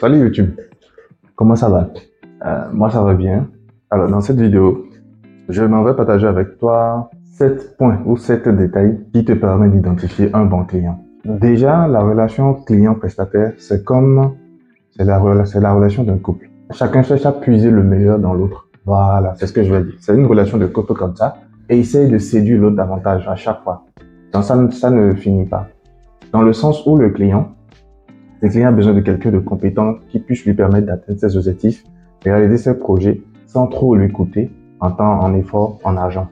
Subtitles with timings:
[0.00, 0.50] Salut YouTube,
[1.34, 1.88] comment ça va?
[2.46, 3.48] Euh, Moi ça va bien.
[3.90, 4.86] Alors dans cette vidéo,
[5.48, 10.30] je m'en vais partager avec toi 7 points ou 7 détails qui te permettent d'identifier
[10.34, 11.02] un bon client.
[11.24, 14.34] Déjà, la relation client-prestataire, c'est comme
[14.96, 16.48] c'est la, la relation d'un couple.
[16.70, 18.68] Chacun cherche à puiser le meilleur dans l'autre.
[18.86, 19.94] Voilà, c'est ce que je veux dire.
[20.00, 21.38] C'est une relation de couple comme ça
[21.68, 23.84] et essaye de séduire l'autre davantage à chaque fois.
[24.32, 25.66] Donc ça, ça ne finit pas.
[26.32, 27.48] Dans le sens où le client,
[28.40, 31.84] le client a besoin de quelqu'un de compétent qui puisse lui permettre d'atteindre ses objectifs
[32.24, 36.28] et réaliser ses projets sans trop lui coûter en temps, en effort, en argent.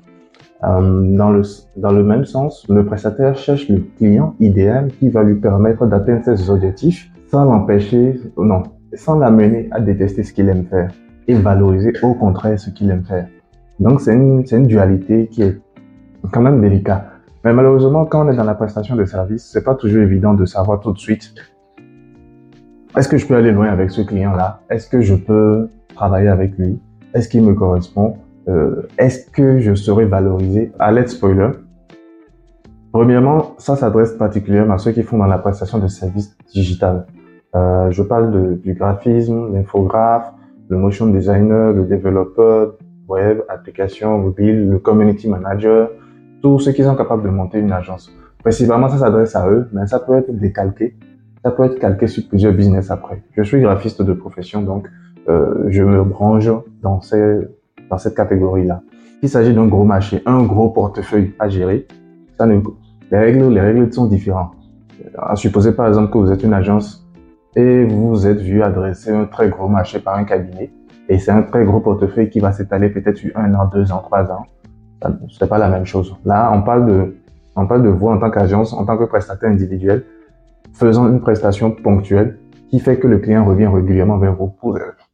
[0.65, 1.43] Euh, dans, le,
[1.77, 6.25] dans le même sens, le prestataire cherche le client idéal qui va lui permettre d'atteindre
[6.25, 8.63] ses objectifs sans l'empêcher, non,
[8.95, 10.91] sans l'amener à détester ce qu'il aime faire
[11.29, 13.27] et valoriser au contraire ce qu'il aime faire.
[13.81, 15.59] Donc c'est une, une dualité qui est
[16.33, 17.05] quand même délicate.
[17.45, 20.45] Mais malheureusement, quand on est dans la prestation de service, c'est pas toujours évident de
[20.47, 21.35] savoir tout de suite
[22.97, 24.61] est-ce que je peux aller loin avec ce client-là?
[24.71, 26.81] Est-ce que je peux travailler avec lui?
[27.13, 28.17] Est-ce qu'il me correspond?
[28.49, 31.51] Euh, Est-ce que je serai valorisé Alerte spoiler.
[32.93, 37.07] Premièrement, ça s'adresse particulièrement à ceux qui font dans la prestation de services digital.
[37.55, 40.33] Euh, je parle du graphisme, l'infographe,
[40.69, 42.77] le motion designer, le développeur
[43.09, 45.91] web, application mobile, le community manager,
[46.41, 48.11] tous ceux qui sont capables de monter une agence.
[48.43, 50.97] Principalement, ça s'adresse à eux, mais ça peut être décalqué
[51.47, 53.23] ça peut être calqué sur plusieurs business après.
[53.37, 54.89] Je suis graphiste de profession, donc
[55.29, 56.49] euh, je me branche
[56.83, 57.39] dans, ces,
[57.89, 58.83] dans cette catégorie-là.
[59.23, 61.87] Il s'agit d'un gros marché, un gros portefeuille à gérer.
[62.37, 62.61] Ça ne,
[63.13, 64.55] les règles, les règles sont différentes.
[65.05, 67.07] Euh, supposez par exemple que vous êtes une agence
[67.55, 70.73] et vous êtes vu adresser un très gros marché par un cabinet
[71.09, 74.03] et c'est un très gros portefeuille qui va s'étaler peut-être sur un an, deux ans,
[74.03, 74.47] trois ans.
[75.39, 76.13] C'est pas la même chose.
[76.25, 77.17] Là, on parle de,
[77.55, 80.05] on parle de vous en tant qu'agence, en tant que prestataire individuel
[80.77, 82.39] faisant une prestation ponctuelle
[82.69, 84.49] qui fait que le client revient régulièrement vers vous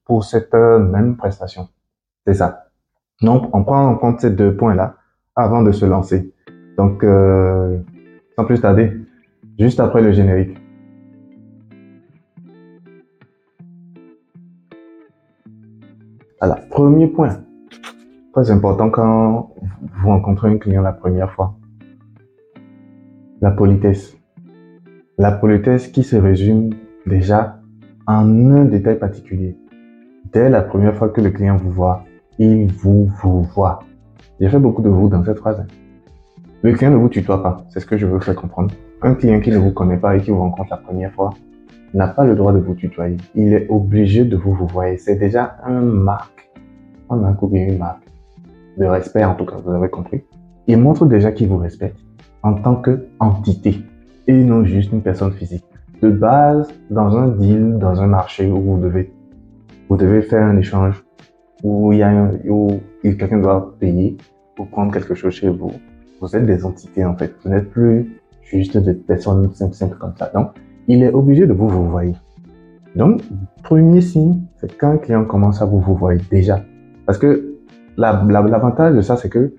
[0.05, 1.69] pour, cette euh, même prestation.
[2.27, 2.65] C'est ça.
[3.23, 4.97] Donc, on prend en compte ces deux points-là
[5.37, 6.35] avant de se lancer.
[6.77, 7.79] Donc, euh,
[8.37, 8.93] sans plus tarder,
[9.59, 10.59] juste après le générique.
[16.41, 17.39] Alors, premier point,
[18.33, 21.55] très important quand vous rencontrez un client la première fois,
[23.41, 24.17] la politesse.
[25.23, 26.71] La politesse qui se résume
[27.07, 27.61] déjà
[28.09, 29.57] en un détail particulier.
[30.33, 32.03] Dès la première fois que le client vous voit,
[32.41, 33.79] il vous vous voit.
[34.41, 35.65] J'ai fait beaucoup de vous dans cette phrase.
[36.63, 38.75] Le client ne vous tutoie pas, c'est ce que je veux faire comprendre.
[39.01, 41.31] Un client qui ne vous connaît pas et qui vous rencontre la première fois
[41.95, 43.17] n'a pas le droit de vous tutoyer.
[43.37, 44.89] Il est obligé de vous vous voir.
[44.99, 46.51] C'est déjà un marque,
[47.09, 48.09] un marque bien une marque
[48.77, 50.25] de respect en tout cas, vous avez compris.
[50.67, 52.01] Il montre déjà qu'il vous respecte
[52.43, 53.85] en tant qu'entité
[54.27, 55.65] et non juste une personne physique.
[56.01, 59.13] De base, dans un deal, dans un marché où vous devez,
[59.89, 61.05] vous devez faire un échange,
[61.63, 64.17] où il y a un, où quelqu'un doit payer
[64.57, 65.73] pour prendre quelque chose chez vous,
[66.21, 67.35] vous êtes des entités en fait.
[67.45, 70.31] Vous n'êtes plus juste des personnes simples, simples comme ça.
[70.35, 70.51] Donc,
[70.89, 72.15] il est obligé de vous vous voyer.
[72.97, 73.23] Donc,
[73.63, 76.65] premier signe, c'est quand un client commence à vous vous voir déjà.
[77.07, 77.55] Parce que
[77.97, 79.55] l'avantage de ça, c'est que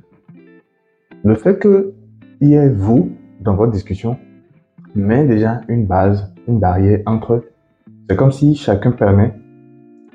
[1.23, 4.17] le fait qu'il y ait vous dans votre discussion
[4.95, 7.49] met déjà une base, une barrière entre eux.
[8.09, 9.33] C'est comme si chacun permet,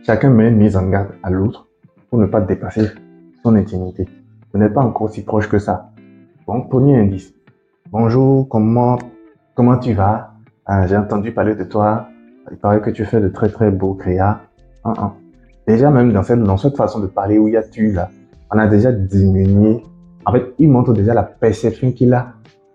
[0.04, 1.66] chacun met une mise en garde à l'autre
[2.10, 2.88] pour ne pas dépasser
[3.42, 4.06] son intimité.
[4.52, 5.90] Vous n'êtes pas encore si proche que ça.
[6.46, 7.34] Donc, premier indice.
[7.90, 8.98] Bonjour, comment,
[9.54, 10.34] comment tu vas?
[10.64, 12.08] Ah, j'ai entendu parler de toi.
[12.50, 14.40] Il paraît que tu fais de très très beaux créas.
[15.66, 18.10] Déjà, même dans cette, dans cette façon de parler où il y a tu là,
[18.50, 19.82] on a déjà diminué.
[20.24, 22.32] En fait, il montre déjà la perception qu'il a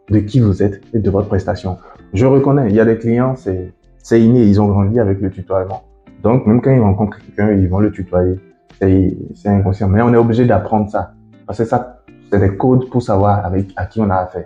[0.10, 1.78] de qui vous êtes et de votre prestation.
[2.14, 5.84] Je reconnais, il y a des clients, c'est, inné, ils ont grandi avec le tutoiement.
[6.22, 8.40] Donc, même quand ils rencontrent quelqu'un, ils vont le tutoyer.
[8.80, 9.90] C'est, c'est inconscient.
[9.90, 11.14] Mais on est obligé d'apprendre ça.
[11.48, 14.46] Parce que ça, c'est des codes pour savoir avec, à qui on a affaire.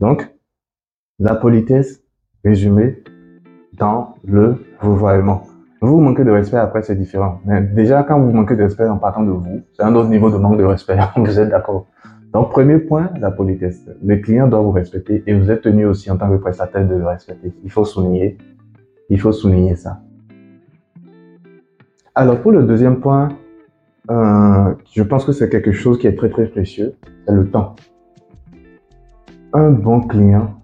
[0.00, 0.28] Donc,
[1.20, 2.02] la politesse
[2.44, 3.02] résumée
[3.78, 5.44] dans le vouvoiement.
[5.80, 7.40] Vous manquez de respect, après c'est différent.
[7.44, 10.30] Mais déjà, quand vous manquez de respect en partant de vous, c'est un autre niveau
[10.30, 10.98] de manque de respect.
[11.16, 11.86] vous êtes d'accord
[12.34, 13.88] donc, premier point, la politesse.
[14.02, 16.96] Le client doit vous respecter et vous êtes tenu aussi en tant que prestataire de
[16.96, 17.54] le respecter.
[17.62, 18.36] Il faut souligner,
[19.08, 20.00] il faut souligner ça.
[22.12, 23.28] Alors, pour le deuxième point,
[24.10, 26.94] euh, je pense que c'est quelque chose qui est très très précieux,
[27.24, 27.76] c'est le temps.
[29.52, 30.60] Un bon client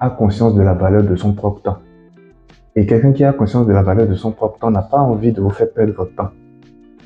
[0.00, 1.78] a conscience de la valeur de son propre temps.
[2.74, 5.32] Et quelqu'un qui a conscience de la valeur de son propre temps n'a pas envie
[5.32, 6.30] de vous faire perdre votre temps.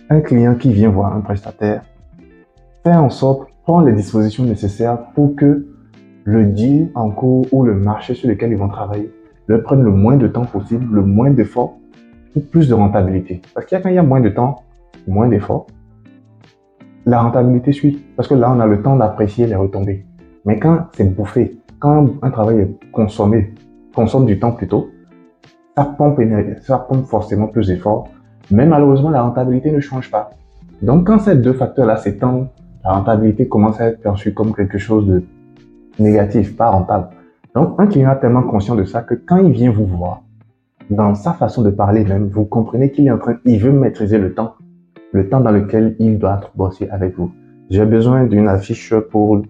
[0.09, 1.83] Un client qui vient voir un prestataire
[2.83, 5.67] fait en sorte prendre les dispositions nécessaires pour que
[6.25, 9.11] le deal en cours ou le marché sur lequel ils vont travailler
[9.51, 11.77] leur prenne le moins de temps possible, le moins d'efforts
[12.37, 13.43] ou plus de rentabilité.
[13.53, 14.63] Parce qu'il quand il y a moins de temps,
[15.09, 15.67] moins d'efforts,
[17.05, 18.01] la rentabilité suit.
[18.15, 20.07] Parce que là, on a le temps d'apprécier les retombées.
[20.45, 23.53] Mais quand c'est bouffé, quand un travail est consommé,
[23.93, 24.91] consomme du temps plutôt,
[25.77, 26.21] ça pompe,
[26.63, 28.09] ça pompe forcément plus d'efforts.
[28.53, 30.31] Mais malheureusement, la rentabilité ne change pas.
[30.81, 32.49] Donc, quand ces deux facteurs-là s'étendent,
[32.85, 35.23] la rentabilité commence à être perçue comme quelque chose de
[35.99, 37.09] négatif, pas rentable.
[37.55, 40.23] Donc, un client est tellement conscient de ça que quand il vient vous voir,
[40.89, 44.19] dans sa façon de parler même, vous comprenez qu'il est en train, il veut maîtriser
[44.19, 44.55] le temps,
[45.13, 47.33] le temps dans lequel il doit bosser avec vous.
[47.71, 49.43] J'ai besoin d'une affiche pour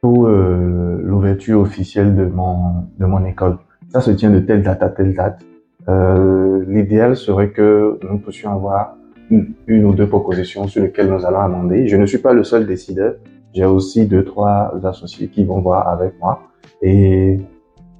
[0.00, 3.58] pour euh, l'ouverture officielle de mon de mon école.
[3.88, 5.40] Ça se tient de telle date à telle date.
[5.88, 8.96] Euh, L'idéal serait que nous puissions avoir
[9.30, 11.88] une, ou deux propositions sur lesquelles nous allons amender.
[11.88, 13.14] Je ne suis pas le seul décideur.
[13.54, 16.40] J'ai aussi deux, trois associés qui vont voir avec moi.
[16.82, 17.38] Et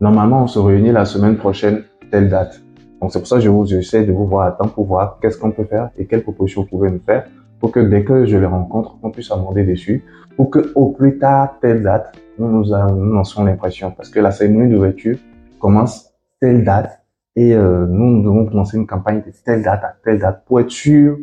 [0.00, 2.60] normalement, on se réunit la semaine prochaine, telle date.
[3.00, 5.18] Donc, c'est pour ça que je vous essaie de vous voir à temps pour voir
[5.20, 7.26] qu'est-ce qu'on peut faire et quelles propositions vous pouvez me faire
[7.60, 10.04] pour que dès que je les rencontre, on puisse amender dessus
[10.36, 13.90] pour que au plus tard, telle date, nous nous, nous lançons l'impression.
[13.90, 15.18] Parce que la cérémonie d'ouverture
[15.58, 16.10] commence
[16.40, 16.99] telle date
[17.36, 20.60] et euh, nous, nous devons commencer une campagne de telle date à telle date pour
[20.60, 21.18] être sûr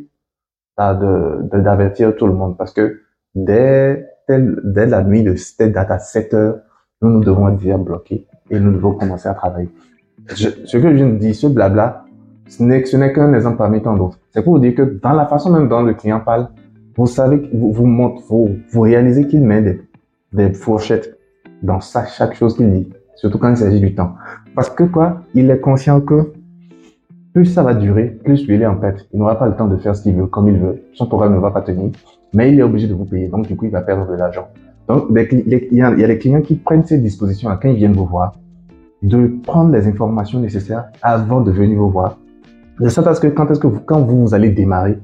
[0.77, 2.57] de d'avertir tout le monde.
[2.57, 3.01] Parce que
[3.36, 6.59] dès, telle, dès la nuit de telle date à 7 heures,
[7.01, 9.69] nous, nous devons être déjà bloqués et nous devons commencer à travailler.
[10.27, 12.06] Ce que je viens de dire, ce blabla,
[12.48, 12.81] ce n'est,
[13.13, 14.19] qu'un exemple parmi tant d'autres.
[14.31, 16.50] C'est pour vous dire que dans la façon même dont le client parle,
[16.95, 19.81] vous savez, vous, vous, montre, vous, vous réalisez qu'il met des,
[20.33, 21.18] des fourchettes
[21.62, 24.15] dans chaque chose qu'il dit, surtout quand il s'agit du temps.
[24.57, 26.33] Parce que quoi, il est conscient que
[27.31, 29.07] plus ça va durer, plus il est en tête.
[29.13, 30.81] Il n'aura pas le temps de faire ce qu'il veut, comme il veut.
[30.94, 31.92] Son programme ne va pas tenir,
[32.33, 33.27] mais il est obligé de vous payer.
[33.27, 34.48] Donc du coup, il va perdre de l'argent.
[34.88, 38.33] Donc, il y a les clients qui prennent ces dispositions quand ils viennent vous voir,
[39.04, 42.18] de prendre les informations nécessaires avant de venir vous voir.
[42.80, 44.98] De ça parce que quand est-ce que vous, quand vous allez démarrer,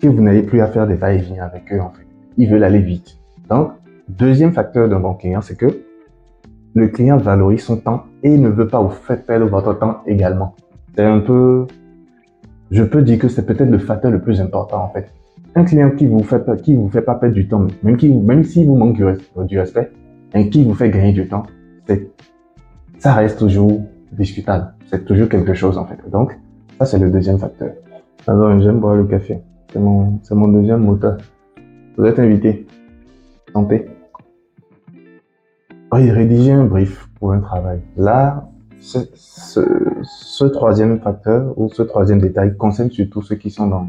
[0.00, 2.04] que vous n'avez plus à faire des va-et-vient avec eux, en fait.
[2.36, 3.16] Ils veulent aller vite.
[3.48, 3.74] Donc,
[4.08, 5.68] deuxième facteur d'un bon client, c'est que
[6.74, 10.54] le client valorise son temps et ne veut pas vous faire perdre votre temps également.
[10.96, 11.66] C'est un peu,
[12.70, 15.10] je peux dire que c'est peut-être le facteur le plus important, en fait
[15.54, 18.66] un client qui vous fait qui vous fait pas perdre du temps, même même s'il
[18.66, 19.90] vous manque du, respect,
[20.34, 21.44] et qui vous fait gagner du temps,
[21.86, 22.10] c'est,
[22.98, 23.82] ça reste toujours
[24.12, 24.74] discutable.
[24.86, 25.98] C'est toujours quelque chose, en fait.
[26.10, 26.38] Donc,
[26.78, 27.70] ça, c'est le deuxième facteur.
[28.26, 29.40] Alors, j'aime boire le café.
[29.72, 31.18] C'est mon, c'est mon deuxième moteur.
[31.96, 32.66] Vous êtes invité.
[33.52, 33.86] Santé.
[35.92, 37.80] Oui, rédiger un brief pour un travail.
[37.98, 38.48] Là,
[38.80, 39.60] ce, ce,
[40.02, 43.88] ce troisième facteur ou ce troisième détail concerne surtout ceux qui sont dans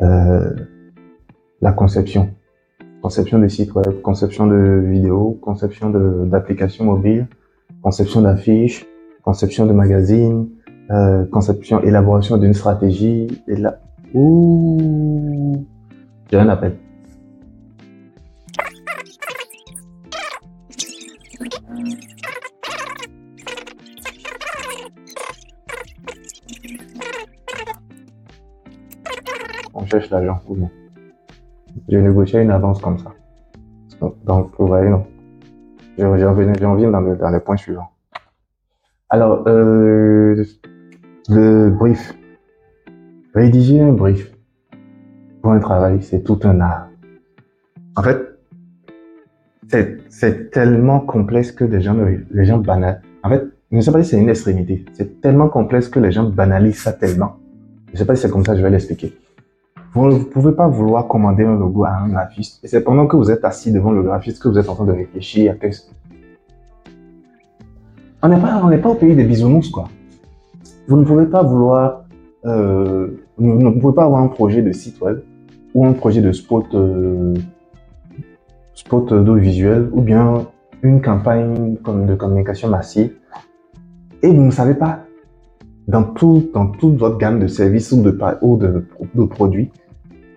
[0.00, 0.54] euh,
[1.60, 2.30] la conception.
[3.02, 7.26] Conception de sites web, conception de vidéos, conception d'applications mobiles,
[7.82, 8.86] conception d'affiches,
[9.24, 10.50] conception de magazines,
[10.92, 13.26] euh, conception, élaboration d'une stratégie.
[13.48, 13.80] Et là,
[14.14, 15.66] ouh,
[16.30, 16.76] j'ai un appel.
[29.92, 30.70] Cherche l'argent ou non.
[31.88, 33.12] J'ai négocié une avance comme ça.
[34.24, 35.04] Donc, vous voyez, non.
[35.98, 37.90] J'en viens dans, dans les points suivants.
[39.10, 40.44] Alors, euh,
[41.28, 42.14] le brief.
[43.34, 44.30] Rédiger un brief
[45.40, 46.88] pour un travail, c'est tout un art.
[47.96, 48.18] En fait,
[50.10, 51.96] c'est tellement complexe que les gens,
[52.30, 53.00] les gens banalisent.
[53.22, 54.84] En fait, je ne sais pas si c'est une extrémité.
[54.92, 57.36] C'est tellement complexe que les gens banalisent ça tellement.
[57.88, 59.14] Je ne sais pas si c'est comme ça, je vais l'expliquer.
[59.94, 62.64] Vous ne pouvez pas vouloir commander un logo à un graphiste.
[62.64, 64.86] Et c'est pendant que vous êtes assis devant le graphiste que vous êtes en train
[64.86, 65.90] de réfléchir à qu'est-ce.
[68.22, 69.88] On n'est pas, on n'est pas au pays des bisounours, quoi.
[70.88, 72.04] Vous ne pouvez pas vouloir,
[72.46, 75.20] euh, vous ne pouvez pas avoir un projet de site web
[75.74, 77.34] ou un projet de spot, euh,
[78.74, 80.46] spot audiovisuel ou bien
[80.82, 83.12] une campagne de communication massive
[84.22, 85.00] et vous ne savez pas
[85.88, 89.70] dans tout, dans toute votre gamme de services ou de, ou de, de produits,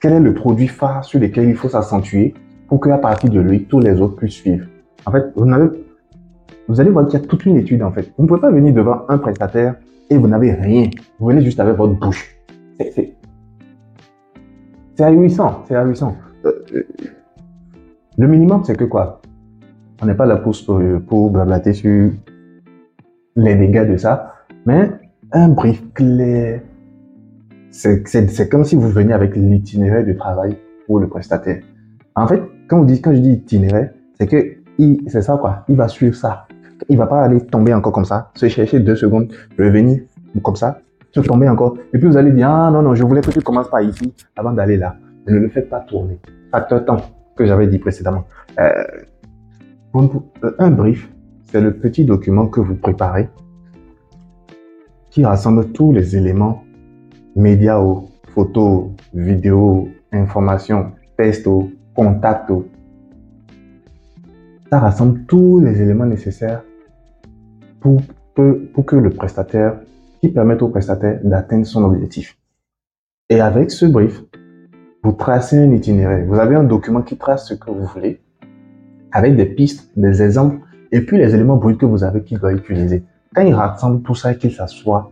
[0.06, 2.36] quel est le produit phare sur lequel il faut s'accentuer
[2.68, 4.68] pour qu'à partir de lui, tous les autres puissent suivre.
[5.04, 8.14] En fait, vous allez voir qu'il y a toute une étude, en fait.
[8.16, 9.78] Vous ne pouvez pas venir devant un prestataire
[10.12, 10.92] et vous n'avez rien.
[11.18, 12.36] Vous venez juste avec votre bouche.
[12.80, 13.16] C'est,
[14.94, 16.16] c'est, ahurissant, c'est ahurissant.
[16.46, 16.84] Euh, euh,
[18.20, 19.24] le minimum, c'est que quoi?
[20.04, 20.56] On n'est pas là pour,
[21.08, 22.12] pour blablater sur
[23.36, 24.36] les dégâts de ça,
[24.68, 24.92] mais
[25.32, 26.62] un brief clair,
[27.76, 31.62] c'est comme si vous veniez avec l'itinéraire de travail pour le prestataire.
[32.16, 34.56] En fait, quand, je dis itinéraire, c'est que
[35.08, 36.48] c'est ça quoi, il va suivre ça.
[36.90, 40.00] Il va pas aller tomber encore comme ça, se chercher deux secondes, revenir
[40.42, 40.80] comme ça,
[41.12, 41.78] se tomber encore.
[41.94, 44.14] Et puis vous allez dire, ah non, non, je voulais que tu commences par ici
[44.36, 44.96] avant d'aller là.
[45.28, 46.20] Ne le faites pas tourner.
[46.52, 47.02] Facteur temps
[47.36, 48.26] que j'avais dit précédemment.
[48.60, 48.84] Euh,
[50.60, 51.10] un brief,
[51.46, 53.30] c'est le petit document que vous préparez
[55.10, 56.65] qui rassemble tous les éléments
[57.36, 57.82] médias
[58.34, 60.92] photos, vidéos, informations,
[61.46, 62.52] ou contacts.
[64.70, 66.64] Ça rassemble tous les éléments nécessaires
[67.80, 68.02] pour,
[68.36, 69.80] que le prestataire
[70.20, 72.38] qui permettent au prestataire d'atteindre son objectif.
[73.30, 74.22] Et avec ce brief,
[75.04, 76.26] vous tracez un itinéraire.
[76.28, 78.20] Vous avez un document qui trace ce que vous voulez,
[79.12, 80.60] avec des pistes, des exemples,
[80.92, 83.04] et puis les éléments bruts que vous avez qu'il doit utiliser.
[83.34, 85.12] Quand il rassemble tout ça et qu'il s'assoit,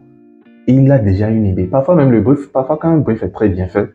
[0.68, 1.66] il a déjà une idée.
[1.66, 3.90] Parfois même le brief, parfois quand un brief est très bien fait,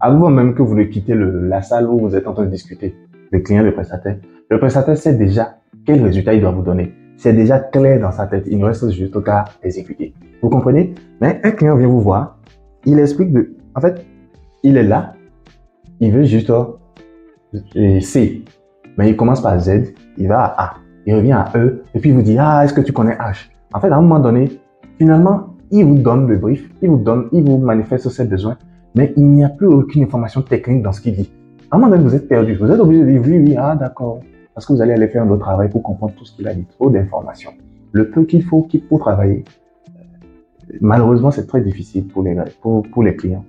[0.00, 2.94] avant même que vous ne quittez la salle où vous êtes en train de discuter,
[3.30, 4.18] le client, le prestataire,
[4.50, 6.92] le prestataire sait déjà quel résultat il doit vous donner.
[7.16, 8.44] C'est déjà clair dans sa tête.
[8.46, 10.12] Il ne reste juste qu'à exécuter.
[10.42, 10.94] Vous comprenez?
[11.20, 12.38] Mais un client vient vous voir,
[12.84, 13.56] il explique de...
[13.74, 14.04] En fait,
[14.62, 15.14] il est là,
[16.00, 16.52] il veut juste
[18.00, 18.44] C,
[18.98, 20.74] mais il commence par Z, il va à A,
[21.06, 23.48] il revient à E, et puis il vous dit, ah, est-ce que tu connais H?
[23.72, 24.60] En fait, à un moment donné,
[24.98, 28.56] finalement, il vous donne le brief, il vous donne, il vous manifeste ses besoins,
[28.94, 31.30] mais il n'y a plus aucune information technique dans ce qu'il dit.
[31.70, 33.74] À un moment donné, vous êtes perdu, vous êtes obligé de dire, oui, oui, ah,
[33.74, 34.20] d'accord,
[34.54, 36.54] parce que vous allez aller faire un autre travail pour comprendre tout ce qu'il a
[36.54, 37.52] dit, trop d'informations.
[37.92, 39.44] Le peu qu'il faut pour travailler,
[40.80, 43.44] malheureusement, c'est très difficile pour les, pour, pour les clients.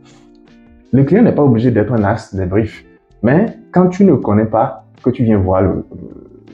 [0.92, 2.86] Le client n'est pas obligé d'être un as des briefs,
[3.22, 5.86] mais quand tu ne connais pas, que tu viens voir le,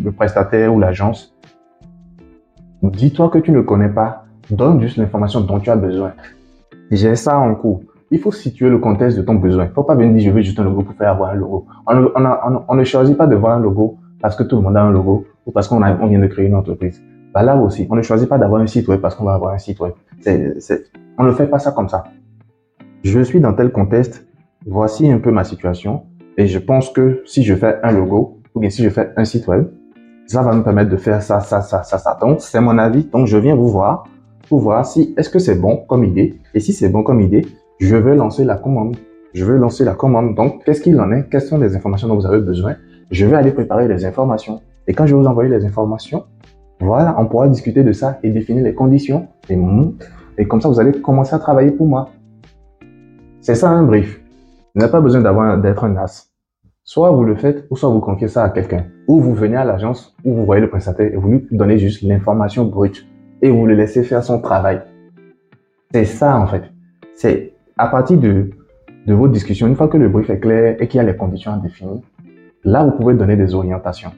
[0.03, 1.35] le prestataire ou l'agence,
[2.81, 6.13] dis-toi que tu ne connais pas, donne juste l'information dont tu as besoin.
[6.91, 7.81] J'ai ça en cours.
[8.11, 9.65] Il faut situer le contexte de ton besoin.
[9.65, 11.35] Il ne faut pas venir dire je veux juste un logo pour faire avoir un
[11.35, 11.65] logo.
[11.87, 14.91] On, ne choisit pas de voir un logo parce que tout le monde a un
[14.91, 17.01] logo ou parce qu'on on vient de créer une entreprise.
[17.33, 19.53] Bah là aussi, on ne choisit pas d'avoir un site web parce qu'on va avoir
[19.53, 19.93] un site web.
[21.17, 22.03] on ne fait pas ça comme ça.
[23.03, 24.27] Je suis dans tel contexte,
[24.65, 26.03] voici un peu ma situation,
[26.37, 29.25] et je pense que si je fais un logo, ou bien si je fais un
[29.25, 29.67] site web,
[30.25, 32.17] ça va me permettre de faire ça, ça, ça, ça.
[32.21, 33.03] Donc, c'est mon avis.
[33.03, 34.05] Donc, je viens vous voir
[34.59, 36.39] voir si, est-ce que c'est bon comme idée.
[36.53, 37.45] Et si c'est bon comme idée,
[37.79, 38.95] je vais lancer la commande.
[39.33, 40.35] Je vais lancer la commande.
[40.35, 41.27] Donc, qu'est-ce qu'il en est?
[41.29, 42.75] Quelles sont les informations dont vous avez besoin?
[43.11, 44.61] Je vais aller préparer les informations.
[44.87, 46.23] Et quand je vais vous envoyer les informations,
[46.79, 49.27] voilà, on pourra discuter de ça et définir les conditions.
[49.49, 52.09] Et, comme ça, vous allez commencer à travailler pour moi.
[53.41, 54.21] C'est ça un brief.
[54.75, 56.29] Vous n'avez pas besoin d'avoir d'être un as.
[56.83, 58.85] Soit vous le faites, ou soit vous confiez ça à quelqu'un.
[59.07, 62.01] Ou vous venez à l'agence, où vous voyez le prestataire et vous lui donnez juste
[62.01, 63.07] l'information brute.
[63.43, 64.81] Et vous le laissez faire son travail.
[65.91, 66.63] C'est ça, en fait.
[67.13, 68.51] C'est à partir de,
[69.05, 71.17] de vos discussions, une fois que le brief est clair et qu'il y a les
[71.17, 71.99] conditions à définir,
[72.63, 74.13] là, vous pouvez donner des orientations.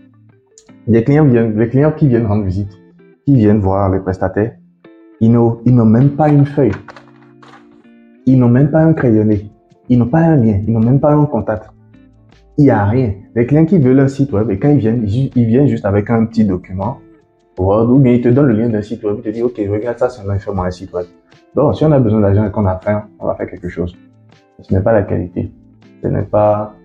[0.86, 2.70] Les clients viennent, les clients qui viennent rendre visite,
[3.26, 4.58] qui viennent voir les prestataires,
[5.20, 6.74] ils n'ont, ils n'ont même pas une feuille.
[8.28, 9.50] Ils n'ont même pas un crayonné.
[9.90, 10.62] Ils n'ont pas un lien.
[10.68, 11.72] Ils n'ont même pas un contact.
[12.60, 13.16] Il n'y a rien.
[13.34, 16.12] Les clients qui veulent un site web, et quand ils viennent, ils viennent juste avec
[16.12, 17.00] un petit document
[17.58, 19.16] ou bien ils te donnent le lien d'un site web.
[19.20, 21.06] Ils te disent, OK, regarde ça, c'est un site web.
[21.56, 23.96] Donc, si on a besoin d'argent et qu'on a faim, on va faire quelque chose.
[24.62, 25.52] Ce n'est pas la qualité.
[26.02, 26.76] Ce n'est pas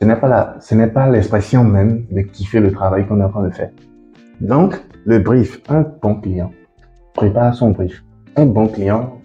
[0.00, 3.24] ce n'est pas la, ce n'est pas l'expression même de kiffer le travail qu'on est
[3.24, 3.70] en train de faire.
[4.40, 6.52] Donc, le brief, un bon client
[7.14, 8.04] prépare son brief.
[8.36, 9.18] Un bon client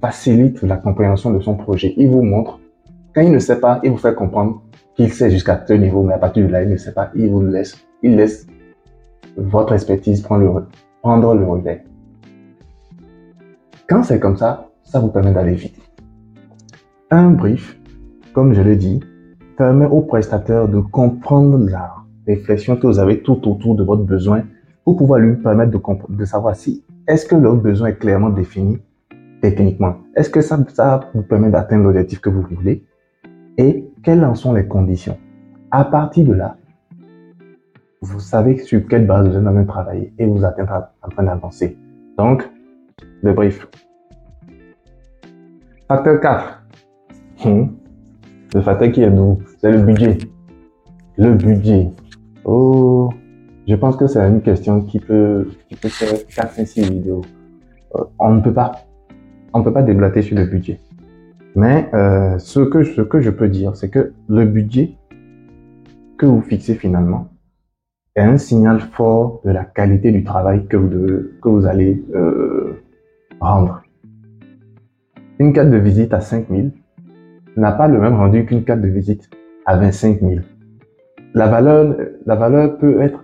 [0.00, 1.92] facilite la compréhension de son projet.
[1.96, 2.60] Il vous montre.
[3.14, 4.62] Quand il ne sait pas, il vous fait comprendre
[4.94, 7.30] qu'il sait jusqu'à tel niveau, mais à partir de là, il ne sait pas, il
[7.30, 7.76] vous laisse.
[8.02, 8.46] Il laisse
[9.36, 10.66] votre expertise prendre le,
[11.02, 11.84] prendre le relais.
[13.88, 15.76] Quand c'est comme ça, ça vous permet d'aller vite.
[17.10, 17.78] Un brief,
[18.32, 19.00] comme je l'ai dit,
[19.56, 21.94] permet au prestataire de comprendre la
[22.26, 24.42] réflexion que vous avez tout autour de votre besoin
[24.84, 25.72] pour pouvoir lui permettre
[26.08, 28.78] de, savoir si est-ce que leur besoin est clairement défini
[29.40, 29.96] techniquement?
[30.16, 32.84] Est-ce que ça, ça vous permet d'atteindre l'objectif que vous voulez?
[33.58, 35.18] Et quelles en sont les conditions?
[35.70, 36.56] À partir de là,
[38.02, 41.76] vous savez sur quelle base vous allez travailler et vous êtes en train d'avancer.
[42.18, 42.48] Donc,
[43.22, 43.66] le brief.
[45.88, 46.62] Facteur 4.
[48.54, 50.18] Le facteur qui est nous, c'est le budget.
[51.16, 51.90] Le budget.
[52.44, 53.10] Oh,
[53.66, 57.22] je pense que c'est une question qui peut, qui peut faire 4 6 vidéos.
[57.96, 58.72] Euh, on ne peut pas,
[59.52, 60.80] on peut pas déblater sur le budget.
[61.54, 64.96] Mais euh, ce, que, ce que je peux dire, c'est que le budget
[66.18, 67.28] que vous fixez finalement
[68.16, 72.82] est un signal fort de la qualité du travail que vous, allez euh,
[73.40, 73.82] rendre.
[75.38, 76.72] Une carte de visite à 5000
[77.56, 79.28] n'a pas le même rendu qu'une carte de visite
[79.66, 80.34] à 25 000.
[81.34, 81.94] La valeur,
[82.24, 83.22] la valeur peut être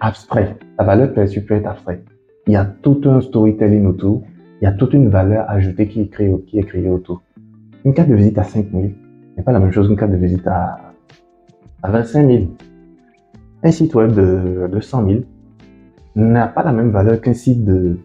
[0.00, 0.56] abstraite.
[0.78, 2.04] La valeur perçue peut être abstraite.
[2.48, 4.22] Il y a tout un storytelling autour
[4.60, 7.22] il y a toute une valeur ajoutée qui est créée, qui est créée autour.
[7.84, 8.84] Une carte de visite à 5 000
[9.36, 10.78] n'est pas la même chose qu'une carte de visite à,
[11.82, 12.44] à 25 000.
[13.66, 15.20] Un site web de, de 100 000
[16.14, 17.98] n'a pas la même valeur qu'un site de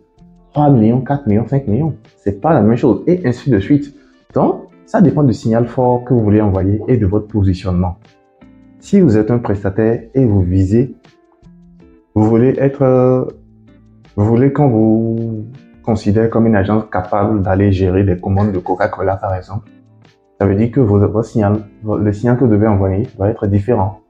[0.54, 1.94] 3 millions, 4 millions, 5 millions.
[2.18, 3.04] C'est pas la même chose.
[3.06, 3.94] Et ainsi de suite.
[4.34, 8.00] Donc, ça dépend du signal fort que vous voulez envoyer et de votre positionnement.
[8.80, 10.96] Si vous êtes un prestataire et vous visez,
[12.16, 13.32] vous voulez être,
[14.16, 15.46] vous voulez qu'on vous
[15.84, 19.70] considère comme une agence capable d'aller gérer des commandes de Coca-Cola par exemple,
[20.40, 24.01] ça veut dire que votre signal, le signal que vous devez envoyer doit être différent.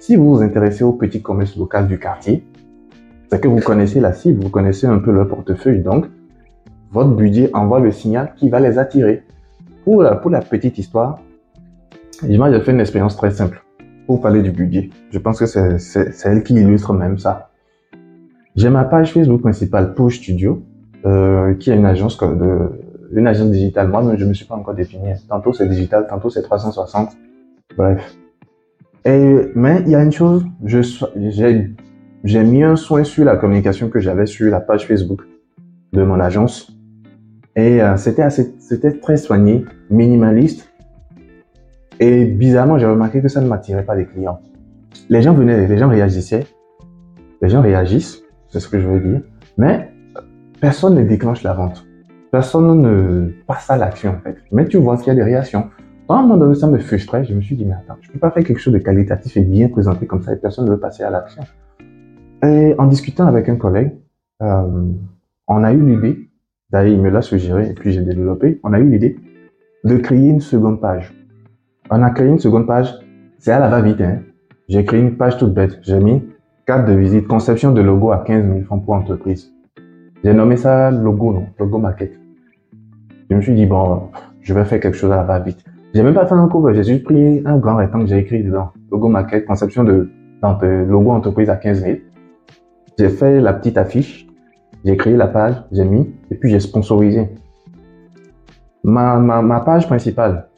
[0.00, 2.44] Si vous vous intéressez au petit commerce local du quartier,
[3.30, 6.06] c'est que vous connaissez la cible, vous connaissez un peu leur portefeuille, donc
[6.90, 9.22] votre budget envoie le signal qui va les attirer.
[9.84, 11.18] Pour la, petite histoire,
[12.22, 13.64] moi j'ai fait une expérience très simple
[14.06, 14.90] pour parler du budget.
[15.10, 17.50] Je pense que c'est elle qui illustre même ça.
[18.54, 20.62] J'ai ma page Facebook principale Push Studio,
[21.06, 23.88] euh, qui est une agence de, agence digitale.
[23.88, 25.10] Moi, je ne me suis pas encore défini.
[25.28, 27.10] Tantôt c'est digital, tantôt c'est 360.
[27.76, 28.16] Bref.
[29.04, 34.26] Mais il y a une chose, j'ai, mis un soin sur la communication que j'avais
[34.26, 35.22] sur la page Facebook
[35.92, 36.76] de mon agence.
[37.56, 40.68] Et euh, c'était très soigné, minimaliste.
[42.00, 44.40] Et bizarrement, j'ai remarqué que ça ne m'attirait pas des clients.
[45.08, 46.46] Les gens venaient, les gens réagissaient.
[47.42, 49.22] Les gens réagissent, c'est ce que je veux dire.
[49.56, 49.90] Mais
[50.60, 51.88] personne ne déclenche la vente
[52.30, 54.36] personne ne passe à l'action en fait.
[54.52, 55.70] Mais tu vois qu'il y a des réactions.
[56.08, 57.24] À un moment donné, ça me frustrait.
[57.24, 59.42] Je me suis dit, mais attends, je peux pas faire quelque chose de qualitatif et
[59.42, 61.42] bien présenté comme ça et personne ne veut passer à l'action.
[62.42, 63.92] Et en discutant avec un collègue,
[64.42, 64.92] euh,
[65.48, 66.30] on a eu l'idée,
[66.70, 69.18] d'ailleurs il me l'a suggéré et puis j'ai développé, on a eu l'idée
[69.84, 71.12] de créer une seconde page.
[71.90, 72.94] On a créé une seconde page,
[73.38, 74.00] c'est à la va-vite.
[74.00, 74.20] Hein.
[74.68, 75.78] J'ai créé une page toute bête.
[75.82, 76.22] J'ai mis
[76.66, 79.52] carte de visite, conception de logo à 15 000 francs pour entreprise.
[80.24, 82.18] J'ai nommé ça logo, non, logo maquette.
[83.30, 84.10] Je me suis dit, bon,
[84.40, 85.64] je vais faire quelque chose à la va-vite.
[85.94, 88.72] J'ai même pas fait un cover, j'ai juste pris un grand rectangle, j'ai écrit dedans,
[88.90, 90.10] logo maquette, conception de,
[90.88, 91.96] logo entreprise à 15 000.
[92.98, 94.26] J'ai fait la petite affiche,
[94.84, 97.28] j'ai créé la page, j'ai mis, et puis j'ai sponsorisé.
[98.84, 100.48] Ma, ma, ma page principale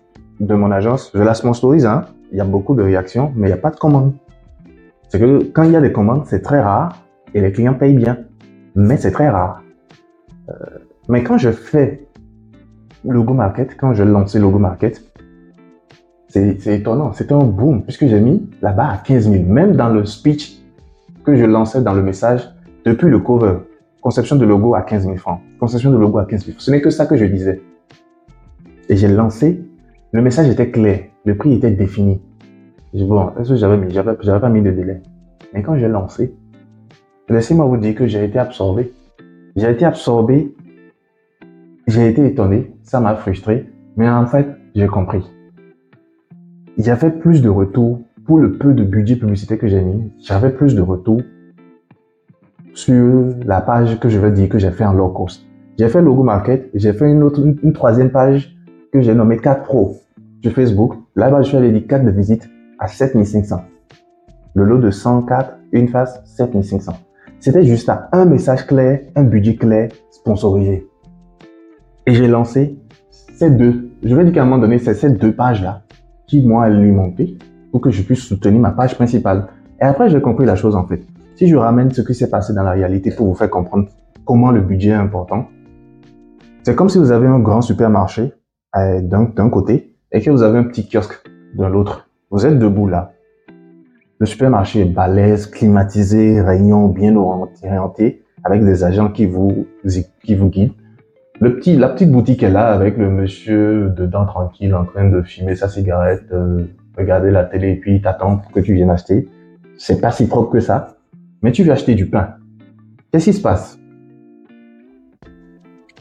[0.41, 2.05] de mon agence, je la sponsorise, hein.
[2.33, 4.13] Il y a beaucoup de réactions, mais il n'y a pas de commandes.
[5.09, 7.03] C'est que quand il y a des commandes, c'est très rare
[7.35, 8.19] et les clients payent bien
[8.75, 9.63] mais c'est très rare.
[10.49, 10.55] Euh,
[11.09, 12.07] mais quand je fais
[13.05, 15.03] Logo Market, quand je lançais Logo Market,
[16.31, 20.05] c'est étonnant, c'était un boom, puisque j'ai mis là-bas à 15 000, même dans le
[20.05, 20.63] speech
[21.25, 22.49] que je lançais dans le message,
[22.85, 23.59] depuis le cover,
[24.01, 26.81] conception de logo à 15 000 francs, conception de logo à 15 000 Ce n'est
[26.81, 27.61] que ça que je disais.
[28.89, 29.63] Et j'ai lancé,
[30.13, 32.23] le message était clair, le prix était défini.
[32.95, 35.03] J'ai bon, est-ce que j'avais mis, j'avais pas mis de délai.
[35.53, 36.35] Mais quand j'ai lancé,
[37.31, 38.93] Laissez-moi vous dire que j'ai été absorbé.
[39.55, 40.53] J'ai été absorbé.
[41.87, 42.75] J'ai été étonné.
[42.83, 43.71] Ça m'a frustré.
[43.97, 45.23] Mais en fait, j'ai compris.
[46.81, 50.11] Il y avait plus de retours pour le peu de budget publicité que j'ai mis.
[50.19, 51.21] J'avais plus de retours
[52.73, 55.47] sur la page que je vais dire que j'ai fait en low cost.
[55.79, 56.71] J'ai fait logo market.
[56.73, 58.57] J'ai fait une autre, une, troisième page
[58.95, 59.99] que j'ai nommée 4 Pro
[60.43, 60.95] sur Facebook.
[61.17, 63.61] Là-bas, je suis allé dire 4 de visite à 7500.
[64.55, 66.95] Le lot de 104, une face, 7500.
[67.41, 70.89] C'était juste ça, un message clair, un budget clair, sponsorisé.
[72.07, 72.79] Et j'ai lancé
[73.11, 75.83] ces deux, je vais dire qu'à un moment donné, c'est ces deux pages-là
[76.31, 77.37] qui m'ont alimenté
[77.73, 79.49] pour que je puisse soutenir ma page principale.
[79.81, 81.03] Et après, j'ai compris la chose en fait.
[81.35, 83.89] Si je ramène ce qui s'est passé dans la réalité pour vous faire comprendre
[84.25, 85.49] comment le budget est important,
[86.63, 88.33] c'est comme si vous avez un grand supermarché
[88.77, 91.21] euh, d'un côté et que vous avez un petit kiosque
[91.57, 92.09] de l'autre.
[92.31, 93.13] Vous êtes debout là.
[94.19, 99.67] Le supermarché est balèze, climatisé, réunion bien orienté, avec des agents qui vous,
[100.23, 100.75] qui vous guident.
[101.43, 105.23] Le petit, la petite boutique est là avec le monsieur dedans tranquille en train de
[105.23, 106.31] fumer sa cigarette,
[106.99, 109.27] regarder la télé et puis t'attend pour que tu viennes acheter.
[109.79, 110.97] C'est pas si propre que ça.
[111.41, 112.35] Mais tu veux acheter du pain.
[113.11, 113.79] Qu'est-ce qui se passe?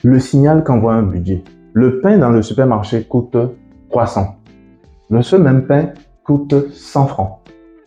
[0.04, 1.42] Le signal qu'envoie un budget.
[1.72, 3.38] Le pain dans le supermarché coûte
[3.92, 4.36] 300.
[5.10, 5.94] Le ce même pain
[6.26, 7.40] coûte 100 francs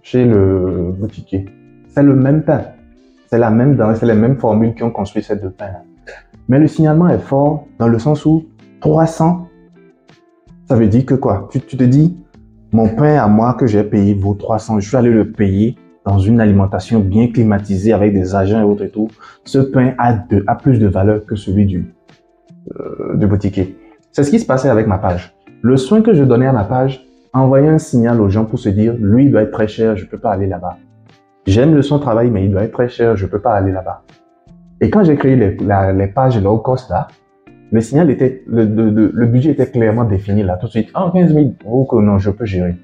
[0.02, 1.44] chez le boutiquier.
[1.88, 2.62] C'est le même pain.
[3.26, 5.82] C'est la même c'est les mêmes formules qui ont construit ces deux pains-là.
[6.48, 8.44] Mais le signalement est fort dans le sens où
[8.81, 9.48] 300,
[10.68, 11.48] ça veut dire que quoi?
[11.51, 12.16] Tu, te dis,
[12.72, 14.81] mon pain à moi que j'ai payé vaut 300.
[14.81, 18.85] Je suis allé le payer dans une alimentation bien climatisée avec des agents et autres
[18.85, 19.09] et tout.
[19.44, 20.14] Ce pain a,
[20.57, 21.94] plus de valeur que celui du,
[22.79, 23.77] euh, du boutiquier.
[24.11, 25.35] C'est ce qui se passait avec ma page.
[25.62, 28.68] Le soin que je donnais à ma page envoyer un signal aux gens pour se
[28.68, 30.77] dire, lui, il doit être très cher, je peux pas aller là-bas.
[31.46, 34.03] J'aime le son travail, mais il doit être très cher, je peux pas aller là-bas.
[34.83, 37.07] Et quand j'ai créé les, pages low cost là,
[37.71, 40.88] le signal était, le, budget était clairement défini là, tout de suite.
[40.92, 42.75] Ah, 15 000, oh que non, je peux gérer.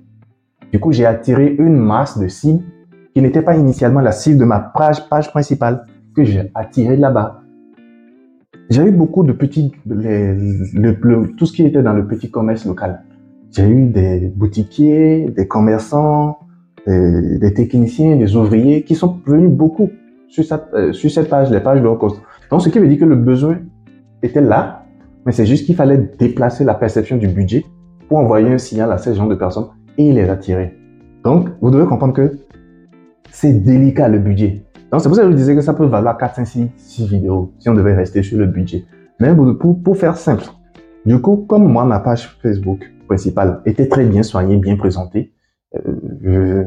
[0.72, 2.62] Du coup, j'ai attiré une masse de cibles
[3.12, 7.42] qui n'était pas initialement la cible de ma page, principale, que j'ai attiré là-bas.
[8.70, 9.72] J'ai eu beaucoup de petits,
[11.36, 13.02] tout ce qui était dans le petit commerce local.
[13.50, 16.38] J'ai eu des boutiquiers, des commerçants,
[16.86, 19.90] des, techniciens, des ouvriers qui sont venus beaucoup
[20.28, 22.20] sur cette, euh, sur cette page, les pages low cost.
[22.50, 23.58] Donc, ce qui veut dire que le besoin
[24.22, 24.84] était là,
[25.26, 27.64] mais c'est juste qu'il fallait déplacer la perception du budget
[28.08, 30.74] pour envoyer un signal à ces gens de personnes et les attirer.
[31.24, 32.38] Donc, vous devez comprendre que
[33.30, 34.64] c'est délicat le budget.
[34.90, 37.08] Donc, c'est pour ça que je disais que ça peut valoir 4, 5, 6, 6
[37.08, 38.84] vidéos si on devait rester sur le budget.
[39.20, 40.44] Mais pour, pour faire simple,
[41.04, 45.32] du coup, comme moi, ma page Facebook principale était très bien soignée, bien présentée,
[45.74, 46.64] euh,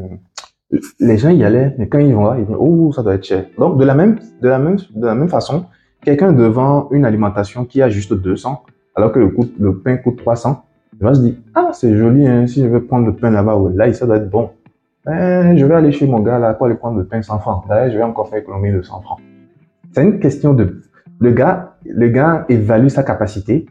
[1.00, 3.24] les gens y allaient, mais quand ils vont là, ils disent, oh, ça doit être
[3.24, 3.44] cher.
[3.58, 5.66] Donc, de la même, de la même, de la même façon,
[6.02, 8.62] quelqu'un devant une alimentation qui a juste 200,
[8.94, 9.18] alors que
[9.58, 12.84] le, pain coûte 300, il va se dire, ah, c'est joli, hein, si je veux
[12.84, 14.50] prendre le pain là-bas, là, ça doit être bon.
[15.06, 17.64] Eh, je vais aller chez mon gars là pour aller prendre le pain 100 francs.
[17.68, 19.18] Là, je vais encore faire économie de 100 francs.
[19.90, 20.80] C'est une question de,
[21.18, 23.66] le gars, le gars évalue sa capacité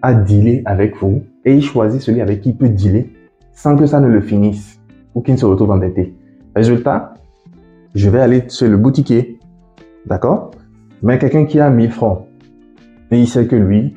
[0.00, 3.10] à dealer avec vous et il choisit celui avec qui il peut dealer
[3.52, 4.80] sans que ça ne le finisse
[5.14, 6.14] ou qu'il ne se retrouve endetté.
[6.54, 7.14] Résultat,
[7.96, 9.40] je vais aller chez le boutiquier,
[10.06, 10.52] d'accord?
[11.02, 12.26] Mais quelqu'un qui a 1000 francs,
[13.10, 13.96] et il sait que lui,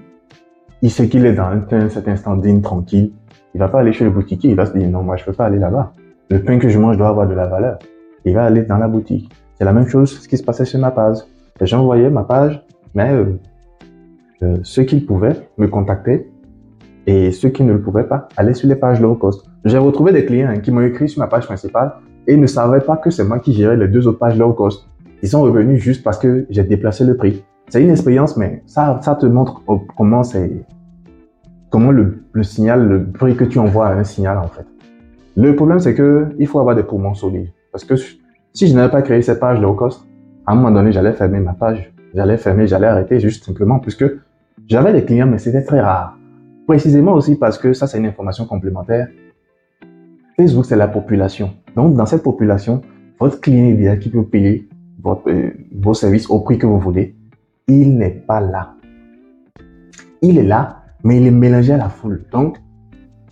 [0.82, 3.12] il sait qu'il est dans un, certain standing tranquille,
[3.54, 5.34] il va pas aller chez le boutiquier, il va se dire non, moi je peux
[5.34, 5.93] pas aller là-bas.
[6.30, 7.78] Le pain que je mange doit avoir de la valeur.
[8.26, 9.32] Il va aller dans la boutique.
[9.56, 11.17] C'est la même chose ce qui se passait sur ma page.
[11.62, 12.62] Les gens voyaient ma page,
[12.93, 13.39] mais euh,
[14.43, 16.30] euh, ceux qui pouvaient me contacter
[17.06, 19.46] et ceux qui ne le pouvaient pas allaient sur les pages low cost.
[19.63, 21.93] J'ai retrouvé des clients qui m'ont écrit sur ma page principale
[22.28, 24.88] et ne savaient pas que c'est moi qui gérais les deux autres pages low cost.
[25.24, 27.44] Ils sont revenus juste parce que j'ai déplacé le prix.
[27.70, 29.62] C'est une expérience, mais ça, te montre
[29.98, 30.52] comment c'est,
[31.70, 34.66] comment le, le signal, le prix que tu envoies à un signal en fait.
[35.36, 37.52] Le problème, c'est que il faut avoir des poumons solides.
[37.72, 37.96] Parce que
[38.54, 40.06] si je n'avais pas créé cette page low cost,
[40.46, 41.94] à un moment donné, j'allais fermer ma page.
[42.13, 44.06] J'allais fermer, j'allais arrêter juste simplement puisque
[44.68, 46.18] j'avais des clients, mais c'était très rare.
[46.68, 49.08] Précisément aussi parce que ça, c'est une information complémentaire.
[50.38, 51.52] Facebook, c'est la population.
[51.76, 52.82] Donc, dans cette population,
[53.19, 54.69] votre client idéal qui peut payer
[55.06, 57.15] euh, vos services au prix que vous voulez,
[57.67, 58.76] il n'est pas là.
[60.21, 62.23] Il est là, mais il est mélangé à la foule.
[62.32, 62.58] Donc,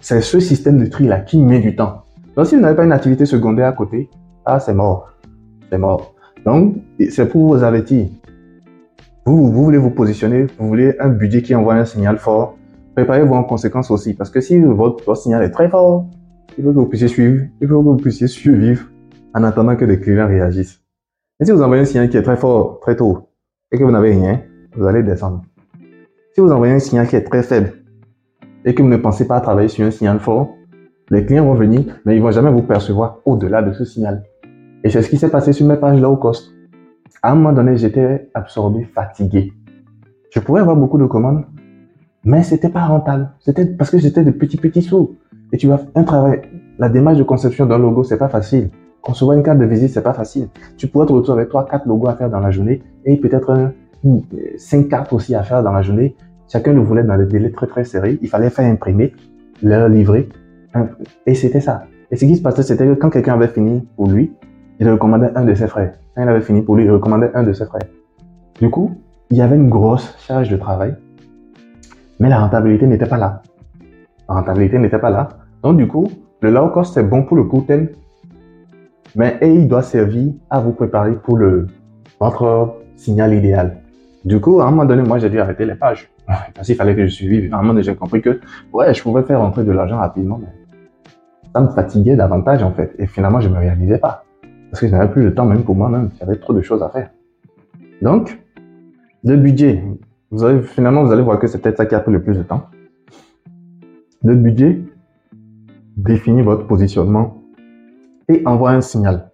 [0.02, 2.06] c'est ce système de tri-là qui met du temps.
[2.36, 4.10] Donc, si vous n'avez pas une activité secondaire à côté,
[4.44, 5.14] ah, c'est mort.
[5.72, 6.16] C'est mort.
[6.44, 6.76] Donc,
[7.10, 8.08] c'est pour vous avertir.
[9.26, 12.58] Vous, vous voulez vous positionner, vous voulez un budget qui envoie un signal fort.
[12.96, 14.16] Préparez-vous en conséquence aussi.
[14.16, 16.08] Parce que si votre signal est très fort,
[16.58, 18.86] il faut que vous puissiez suivre, il faut que vous puissiez survivre
[19.34, 20.82] en attendant que les clients réagissent.
[21.40, 23.30] Et si vous envoyez un signal qui est très fort, très tôt,
[23.72, 24.42] et que vous n'avez rien,
[24.76, 25.42] vous allez descendre.
[26.34, 27.74] Si vous envoyez un signal qui est très faible,
[28.64, 30.56] et que vous ne pensez pas à travailler sur un signal fort,
[31.12, 34.24] les clients vont venir, mais ils vont jamais vous percevoir au-delà de ce signal.
[34.84, 36.52] Et c'est ce qui s'est passé sur mes pages low cost.
[37.22, 39.54] À un moment donné, j'étais absorbé, fatigué.
[40.32, 41.46] Je pouvais avoir beaucoup de commandes,
[42.26, 43.30] mais c'était pas rentable.
[43.40, 45.16] C'était parce que j'étais de petits petits sous.
[45.54, 46.42] Et tu vas un travail,
[46.80, 48.70] la démarche de conception d'un logo, c'est pas facile.
[49.02, 50.48] Concevoir une carte de visite, c'est pas facile.
[50.78, 53.72] Tu pourrais te retrouver avec trois, quatre logos à faire dans la journée et peut-être
[54.58, 56.16] cinq cartes aussi à faire dans la journée.
[56.52, 58.18] Chacun le voulait dans des délais très très serrés.
[58.22, 59.14] Il fallait faire imprimer,
[59.62, 60.28] leur livrer.
[61.28, 61.84] Et c'était ça.
[62.12, 64.34] Et ce qui se passait, c'était que quand quelqu'un avait fini pour lui,
[64.80, 65.94] il recommandait un de ses frères.
[66.16, 67.88] Quand il avait fini pour lui, il recommandait un de ses frères.
[68.60, 68.92] Du coup,
[69.30, 70.96] il y avait une grosse charge de travail,
[72.20, 73.42] mais la rentabilité n'était pas là.
[74.30, 75.30] La rentabilité n'était pas là.
[75.64, 76.08] Donc, du coup,
[76.42, 77.66] le low cost, c'est bon pour le court
[79.16, 81.68] mais il doit servir à vous préparer pour le,
[82.20, 83.78] votre signal idéal.
[84.26, 86.10] Du coup, à un moment donné, moi, j'ai dû arrêter les pages.
[86.56, 87.54] Parce qu'il fallait que je suive.
[87.54, 88.40] À un moment donné, j'ai compris que,
[88.74, 90.48] ouais, je pouvais faire rentrer de l'argent rapidement, mais
[91.54, 92.94] ça me fatiguait davantage, en fait.
[92.98, 94.26] Et finalement, je me réalisais pas.
[94.70, 96.10] Parce que je n'avais plus le temps même pour moi-même.
[96.20, 97.10] J'avais trop de choses à faire.
[98.02, 98.38] Donc,
[99.24, 99.84] le budget.
[100.36, 102.44] Vous finalement, vous allez voir que c'est peut-être ça qui a pris le plus de
[102.44, 102.66] temps.
[104.22, 104.82] Le budget
[105.96, 107.42] définit votre positionnement
[108.28, 109.32] et envoie un signal.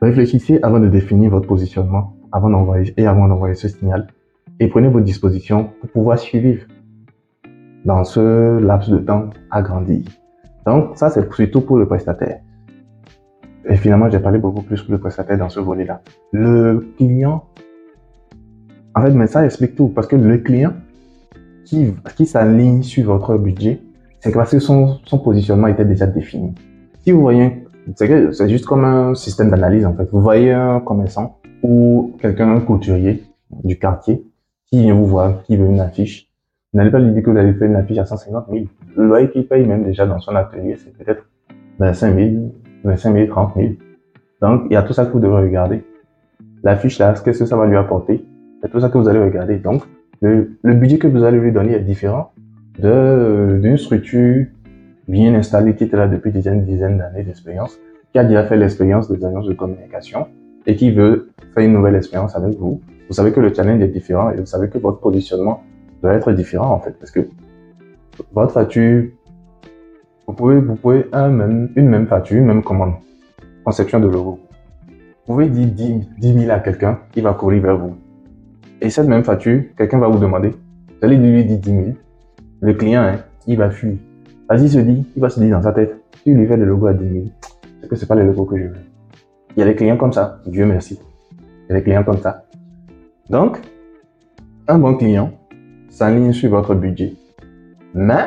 [0.00, 4.06] Réfléchissez avant de définir votre positionnement, avant et avant d'envoyer ce signal,
[4.58, 6.64] et prenez vos dispositions pour pouvoir suivre
[7.84, 10.06] dans ce laps de temps agrandi.
[10.64, 12.40] Donc ça c'est surtout pour le prestataire.
[13.68, 16.00] Et finalement j'ai parlé beaucoup plus pour le prestataire dans ce volet-là.
[16.32, 17.44] Le client,
[18.96, 20.72] en fait, mais ça explique tout parce que le client
[21.64, 23.80] qui, s'aligne sur votre budget
[24.20, 26.54] c'est parce que son, positionnement était déjà défini.
[27.02, 30.08] Si vous voyez, c'est juste comme un système d'analyse en fait.
[30.10, 33.22] Vous voyez un commerçant ou quelqu'un, un couturier
[33.62, 34.24] du quartier
[34.68, 36.28] qui vous voir, qui veut une affiche,
[36.72, 38.64] n'allez pas lui dire que vous allez faire une affiche à 150 000.
[38.96, 41.24] Le loyer qu'il paye même déjà dans son atelier, c'est peut-être
[41.78, 43.68] 25 000, 25 000, 30 000.
[44.40, 45.84] Donc, il y a tout ça que vous devez regarder.
[46.64, 48.24] L'affiche là, qu'est-ce que ça va lui apporter
[48.66, 49.58] C'est tout ça que vous allez regarder.
[49.58, 49.84] Donc,
[50.20, 52.32] le, budget que vous allez lui donner est différent
[52.80, 54.46] de d'une structure
[55.06, 57.78] bien installée qui était là depuis des dizaines, dizaines d'années d'expérience,
[58.10, 60.26] qui a déjà fait l'expérience des agences de communication
[60.66, 62.80] et qui veut faire une nouvelle expérience avec vous.
[63.08, 65.62] Vous savez que le challenge est différent et vous savez que votre positionnement
[66.02, 67.20] doit être différent en fait parce que
[68.32, 69.04] votre facture,
[70.26, 72.94] vous pouvez, vous pouvez un même, une même facture, une même commande,
[73.64, 74.40] conception de logo.
[74.88, 77.94] Vous pouvez dire 10, 10 000 à quelqu'un qui va courir vers vous.
[78.80, 81.84] Et cette même facture, quelqu'un va vous demander, vous allez lui dire 10 000.
[82.60, 83.96] Le client, hein, il va fuir.
[84.48, 86.86] Vas-y, se dit, il va se dire dans sa tête, si lui fait le logo
[86.86, 87.24] à 10 000,
[87.80, 88.74] c'est que c'est pas le logo que je veux.
[89.56, 91.00] Il y a des clients comme ça, Dieu merci.
[91.40, 92.44] Il y a des clients comme ça.
[93.30, 93.58] Donc,
[94.68, 95.32] un bon client
[95.88, 97.14] s'aligne sur votre budget.
[97.94, 98.26] Mais,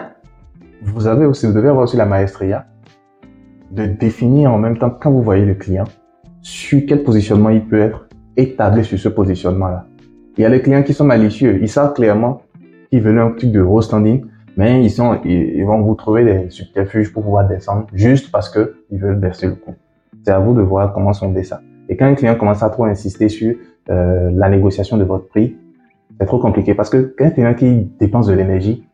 [0.81, 2.65] vous avez aussi, vous devez avoir aussi la maestria
[3.71, 5.85] de définir en même temps, quand vous voyez le client,
[6.41, 9.85] sur quel positionnement il peut être établi sur ce positionnement-là.
[10.39, 11.59] Il y a les clients qui sont malicieux.
[11.61, 12.43] Ils savent clairement
[12.89, 14.23] qu'ils veulent un truc de gros standing,
[14.55, 18.77] mais ils sont, ils, vont vous trouver des subterfuges pour pouvoir descendre juste parce que
[18.89, 19.75] ils veulent baisser le coût.
[20.23, 21.59] C'est à vous de voir comment sonder ça.
[21.89, 23.53] Et quand un client commence à trop insister sur
[23.89, 25.57] euh, la négociation de votre prix,
[26.17, 28.87] c'est trop compliqué parce que quand un client qui dépense de l'énergie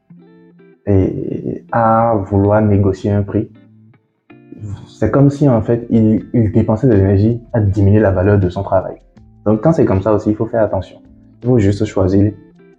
[0.87, 3.51] et à vouloir négocier un prix,
[4.87, 8.49] c'est comme si en fait il, il dépensait de l'énergie à diminuer la valeur de
[8.49, 8.95] son travail.
[9.45, 11.04] Donc quand c'est comme ça aussi, il faut faire attention.
[11.45, 12.33] Il faut juste choisir,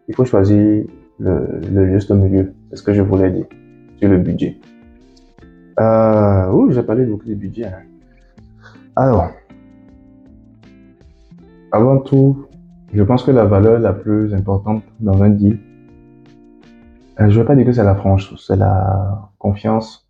[0.09, 0.85] il faut choisir
[1.21, 2.53] le, juste milieu.
[2.69, 3.47] C'est ce que je voulais dire
[4.01, 4.59] sur le budget.
[5.79, 7.67] Euh, j'ai parlé beaucoup du budget.
[7.67, 7.85] Hein.
[8.97, 9.31] Alors,
[11.71, 12.47] avant tout,
[12.93, 15.61] je pense que la valeur la plus importante dans un deal,
[17.21, 20.09] euh, je ne veux pas dire que c'est la franchise, c'est la confiance.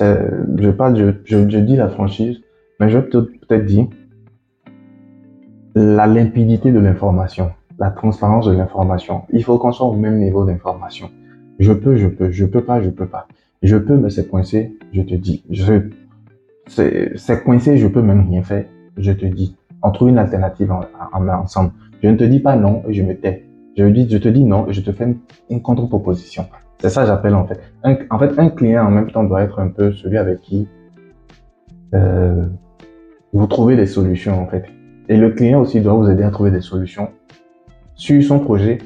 [0.00, 2.40] Je parle, je, dis la franchise,
[2.80, 3.88] mais je vais peut-être dire
[5.74, 9.22] la limpidité de l'information, la transparence de l'information.
[9.30, 11.10] Il faut qu'on soit au même niveau d'information.
[11.58, 13.26] Je peux, je peux, je peux pas, je peux pas.
[13.62, 15.44] Je peux, mais c'est coincé, je te dis.
[15.50, 15.88] Je,
[16.68, 18.64] c'est coincé, je peux même rien faire,
[18.96, 19.56] je te dis.
[19.82, 20.80] On trouve une alternative en,
[21.12, 21.72] en, ensemble.
[22.02, 23.44] Je ne te dis pas non et je me tais.
[23.76, 25.14] Je, dis, je te dis non et je te fais
[25.50, 26.46] une, contre-proposition.
[26.78, 27.60] C'est ça j'appelle en fait.
[28.10, 30.68] en fait, un client en même temps doit être un peu celui avec qui
[31.94, 32.44] euh,
[33.32, 34.64] vous trouvez des solutions en fait.
[35.08, 37.08] Et le client aussi doit vous aider à trouver des solutions
[37.96, 38.78] sur son projet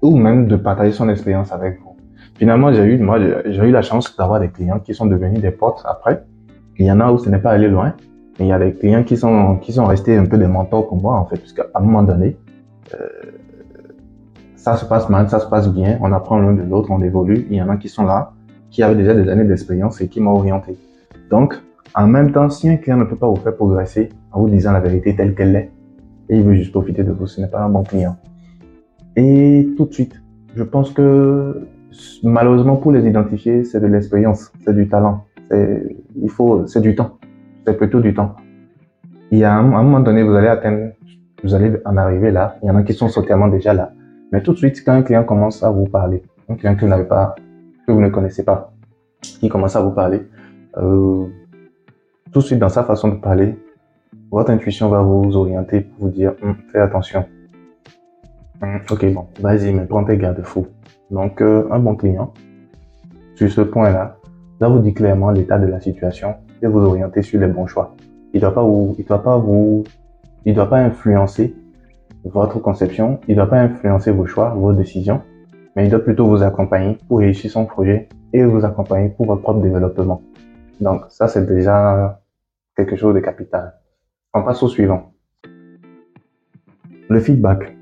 [0.00, 1.96] ou même de partager son expérience avec vous.
[2.36, 5.50] Finalement, j'ai eu, moi, j'ai eu la chance d'avoir des clients qui sont devenus des
[5.50, 6.24] potes après.
[6.78, 7.94] Il y en a où ce n'est pas allé loin.
[8.38, 10.88] Mais il y a des clients qui sont, qui sont restés un peu des mentors
[10.88, 12.36] pour moi, en fait, puisqu'à un moment donné,
[12.94, 12.98] euh,
[14.56, 17.46] ça se passe mal, ça se passe bien, on apprend l'un de l'autre, on évolue.
[17.50, 18.32] Il y en a qui sont là,
[18.70, 20.76] qui avaient déjà des années d'expérience et qui m'ont orienté.
[21.30, 21.60] Donc,
[21.94, 24.72] en même temps, si un client ne peut pas vous faire progresser en vous disant
[24.72, 25.70] la vérité telle qu'elle est,
[26.30, 28.16] et il veut juste profiter de vous, ce n'est pas un bon client.
[29.16, 30.22] Et tout de suite,
[30.56, 31.66] je pense que
[32.22, 36.94] malheureusement pour les identifier, c'est de l'expérience, c'est du talent, c'est il faut, c'est du
[36.94, 37.18] temps,
[37.66, 38.34] c'est plutôt du temps.
[39.30, 40.92] Il y a un, moment donné, vous allez atteindre,
[41.42, 42.56] vous allez en arriver là.
[42.62, 43.92] Il y en a qui sont certainement déjà là.
[44.30, 46.88] Mais tout de suite, quand un client commence à vous parler, un client que vous
[46.88, 47.34] n'avez pas,
[47.86, 48.72] que vous ne connaissez pas,
[49.20, 50.22] qui commence à vous parler,
[50.76, 51.26] euh,
[52.30, 53.56] tout de suite dans sa façon de parler,
[54.30, 57.24] votre intuition va vous orienter pour vous dire, hum, fais attention.
[58.62, 60.68] Hum, ok, bon, vas-y, mais prends tes garde-fous.
[61.10, 62.32] Donc, euh, un bon client,
[63.34, 64.16] sur ce point-là,
[64.60, 67.96] doit vous dire clairement l'état de la situation et vous orienter sur les bons choix.
[68.32, 69.42] Il il doit pas
[70.46, 71.56] doit pas influencer
[72.24, 75.22] votre conception, il doit pas influencer vos choix, vos décisions,
[75.74, 79.42] mais il doit plutôt vous accompagner pour réussir son projet et vous accompagner pour votre
[79.42, 80.22] propre développement.
[80.80, 82.20] Donc, ça, c'est déjà
[82.76, 83.74] quelque chose de capital.
[84.32, 85.12] On passe au suivant.
[87.08, 87.76] Le feedback.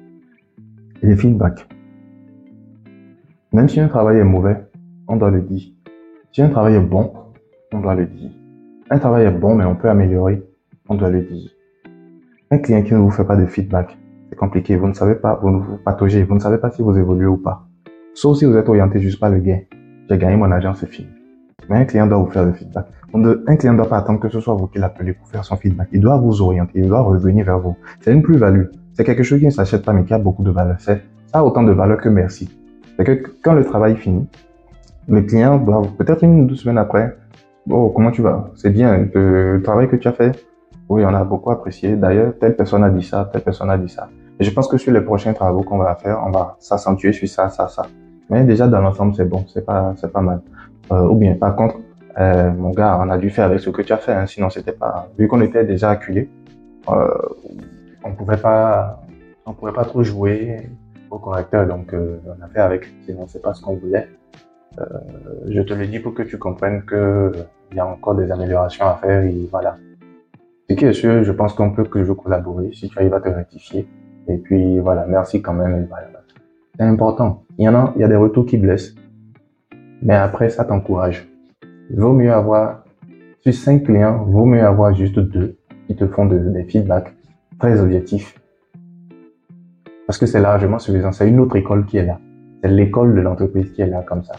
[1.02, 1.66] Le feedback.
[3.54, 4.66] Même si un travail est mauvais,
[5.08, 5.72] on doit le dire.
[6.30, 7.12] Si un travail est bon,
[7.72, 8.30] on doit le dire.
[8.90, 10.42] Un travail est bon, mais on peut améliorer,
[10.90, 11.50] on doit le dire.
[12.50, 13.96] Un client qui ne vous fait pas de feedback,
[14.28, 14.76] c'est compliqué.
[14.76, 17.38] Vous ne savez pas, vous vous pataugez, vous ne savez pas si vous évoluez ou
[17.38, 17.66] pas.
[18.12, 19.60] Sauf si vous êtes orienté juste par le gain.
[20.10, 21.08] J'ai gagné mon argent, c'est fini.
[21.68, 22.86] Mais un client doit vous faire le feedback.
[23.12, 25.56] Un client ne doit pas attendre que ce soit vous qui l'appelez pour faire son
[25.56, 25.88] feedback.
[25.92, 27.76] Il doit vous orienter, il doit revenir vers vous.
[28.00, 28.66] C'est une plus-value.
[28.94, 30.80] C'est quelque chose qui ne s'achète pas, mais qui a beaucoup de valeur.
[30.80, 30.96] Ça
[31.32, 32.56] a autant de valeur que merci.
[32.96, 34.28] C'est que quand le travail finit,
[35.08, 37.16] le client doit peut-être une ou deux semaines après,
[37.68, 38.50] oh, comment tu vas?
[38.54, 40.46] C'est bien, le travail que tu as fait.
[40.88, 41.96] Oui, on a beaucoup apprécié.
[41.96, 44.08] D'ailleurs, telle personne a dit ça, telle personne a dit ça.
[44.38, 47.28] Et je pense que sur les prochains travaux qu'on va faire, on va s'accentuer sur
[47.28, 47.86] ça, ça, ça.
[48.28, 50.40] Mais déjà, dans l'ensemble, c'est bon, c'est pas, c'est pas mal.
[50.92, 51.76] Euh, ou bien, par contre,
[52.18, 54.50] euh, mon gars, on a dû faire avec ce que tu as fait, hein, sinon
[54.50, 56.28] c'était pas, vu qu'on était déjà acculé,
[56.88, 57.08] euh,
[58.04, 59.00] on pouvait pas,
[59.46, 60.68] on pouvait pas trop jouer
[61.10, 64.08] au correcteur, donc euh, on a fait avec, sinon c'est pas ce qu'on voulait.
[65.48, 67.32] Je te le dis pour que tu comprennes que
[67.72, 69.76] il y a encore des améliorations à faire et voilà.
[70.68, 73.20] Ce qui est sûr, je pense qu'on peut que je collaborer si tu arrives à
[73.20, 73.88] te rectifier.
[74.28, 75.88] Et puis voilà, merci quand même.
[76.78, 77.42] C'est important.
[77.58, 78.94] Il y en a, il y a des retours qui blessent,
[80.02, 81.28] mais après ça t'encourage.
[81.94, 82.84] Vaut mieux avoir
[83.40, 87.14] sur cinq clients, vaut mieux avoir juste deux qui te font des feedbacks
[87.58, 88.38] très objectifs.
[90.06, 91.12] Parce que c'est largement suffisant.
[91.12, 92.18] C'est une autre école qui est là.
[92.62, 94.34] C'est l'école de l'entreprise qui est là comme ça.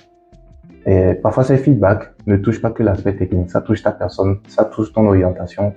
[0.86, 4.66] Et parfois, ces feedbacks ne touchent pas que l'aspect technique, ça touche ta personne, ça
[4.66, 5.74] touche ton orientation,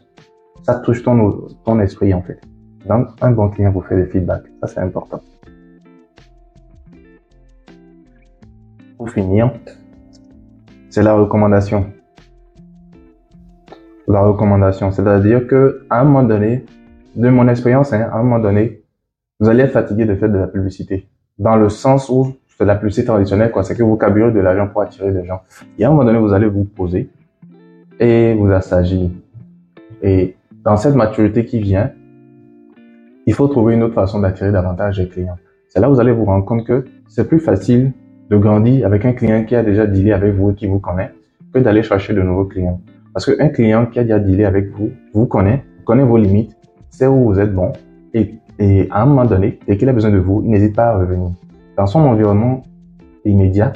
[0.62, 2.40] ça touche ton, ton esprit en fait.
[2.88, 5.20] Donc, un bon client vous fait des feedbacks, ça c'est important.
[9.10, 9.52] Finir,
[10.90, 11.86] c'est la recommandation.
[14.06, 16.64] La recommandation, c'est-à-dire que à un moment donné,
[17.16, 18.82] de mon expérience, hein, à un moment donné,
[19.40, 21.08] vous allez être fatigué de faire de la publicité.
[21.38, 23.64] Dans le sens où c'est la publicité traditionnelle, quoi.
[23.64, 25.40] C'est que vous de l'argent pour attirer des gens.
[25.78, 27.10] Et à un moment donné, vous allez vous poser
[27.98, 29.10] et vous assagir.
[30.02, 31.90] Et dans cette maturité qui vient,
[33.26, 35.36] il faut trouver une autre façon d'attirer davantage les clients.
[35.68, 37.92] C'est là où vous allez vous rendre compte que c'est plus facile
[38.30, 41.10] de grandir avec un client qui a déjà dealé avec vous et qui vous connaît
[41.52, 42.80] que d'aller chercher de nouveaux clients.
[43.12, 46.56] Parce qu'un client qui a déjà dealé avec vous, vous connaît, connaît vos limites,
[46.90, 47.72] sait où vous êtes bon
[48.12, 50.88] et, et à un moment donné, dès qu'il a besoin de vous, il n'hésite pas
[50.88, 51.30] à revenir
[51.76, 52.62] dans son environnement
[53.24, 53.72] immédiat,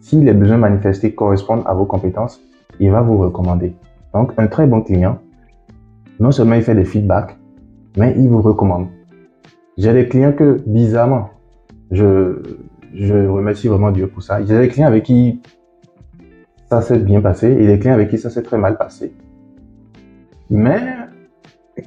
[0.00, 2.40] si les besoins manifestés correspondent à vos compétences,
[2.78, 3.74] il va vous recommander.
[4.12, 5.18] Donc, un très bon client,
[6.20, 7.36] non seulement il fait des feedbacks,
[7.96, 8.86] mais il vous recommande.
[9.76, 11.30] J'ai des clients que, bizarrement,
[11.90, 12.42] je,
[12.94, 14.44] je remercie vraiment Dieu pour ça.
[14.44, 15.40] J'ai des clients avec qui
[16.70, 19.12] ça s'est bien passé et des clients avec qui ça s'est très mal passé.
[20.50, 20.80] Mais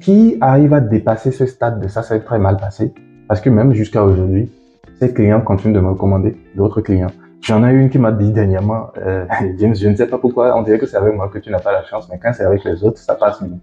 [0.02, 2.92] qui arrivent à dépasser ce stade de ça s'est très mal passé?
[3.26, 4.50] Parce que même jusqu'à aujourd'hui,
[4.98, 7.10] ces clients continuent de me recommander d'autres clients.
[7.40, 9.24] J'en ai une qui m'a dit dernièrement, euh,
[9.58, 11.60] James, je ne sais pas pourquoi, on dirait que c'est avec moi que tu n'as
[11.60, 13.58] pas la chance, mais quand c'est avec les autres, ça passe mieux.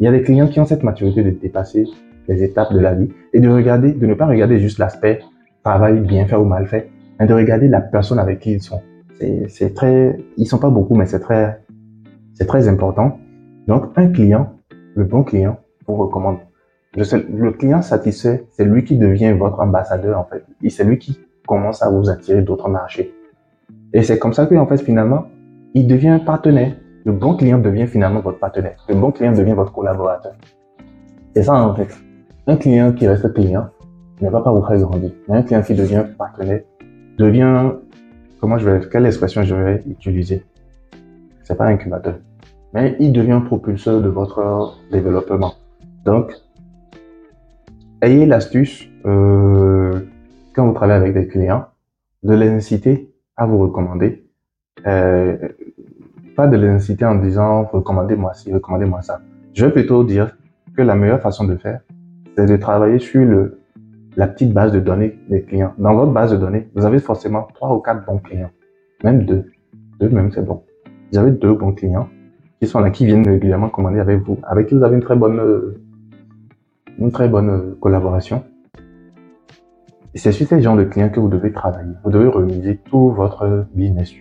[0.00, 1.86] Il y a des clients qui ont cette maturité de dépasser
[2.28, 5.20] les étapes de la vie et de ne pas regarder juste l'aspect
[5.64, 8.82] travail bien fait ou mal fait, mais de regarder la personne avec qui ils sont.
[9.48, 11.62] C'est très, ils sont pas beaucoup, mais c'est très,
[12.34, 13.18] c'est très important.
[13.68, 14.54] Donc, un client,
[14.96, 16.38] le bon client, vous recommande
[16.94, 20.44] le client satisfait, c'est lui qui devient votre ambassadeur en fait.
[20.62, 23.14] Et c'est lui qui commence à vous attirer d'autres marchés.
[23.92, 25.26] Et c'est comme ça que en fait finalement,
[25.74, 26.74] il devient partenaire.
[27.04, 28.76] Le bon client devient finalement votre partenaire.
[28.88, 30.34] Le bon client devient votre collaborateur.
[31.34, 31.88] C'est ça en fait.
[32.46, 33.68] Un client qui reste client
[34.22, 35.10] ne va pas faire grandir.
[35.28, 36.62] Mais un client qui devient partenaire
[37.18, 37.72] devient,
[38.40, 40.44] comment je vais, quelle expression je vais utiliser?
[41.42, 42.14] C'est pas un incubateur,
[42.72, 45.54] mais il devient propulseur de votre développement.
[46.04, 46.32] Donc,
[48.00, 50.00] ayez l'astuce, euh,
[50.54, 51.66] quand vous travaillez avec des clients,
[52.22, 54.24] de les inciter à vous recommander.
[54.86, 55.36] Euh,
[56.36, 59.20] pas de les inciter en disant recommandez-moi ci, recommandez-moi ça.
[59.52, 60.36] Je vais plutôt dire
[60.76, 61.80] que la meilleure façon de faire,
[62.36, 63.61] c'est de travailler sur le,
[64.16, 65.72] la petite base de données des clients.
[65.78, 68.50] Dans votre base de données, vous avez forcément trois ou quatre bons clients,
[69.04, 69.46] même deux.
[70.00, 70.62] Deux même, c'est bon.
[71.12, 72.08] Vous avez deux bons clients
[72.60, 75.16] qui sont là, qui viennent régulièrement commander avec vous, avec qui vous avez une très
[75.16, 75.80] bonne euh,
[76.98, 78.44] une très bonne euh, collaboration.
[80.14, 81.92] C'est sur ces genre de clients que vous devez travailler.
[82.04, 84.12] Vous devez remiser tout votre business